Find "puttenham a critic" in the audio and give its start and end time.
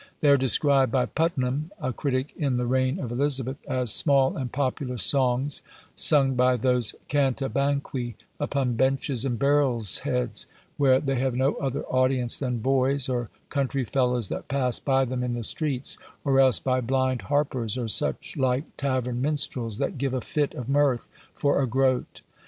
1.05-2.33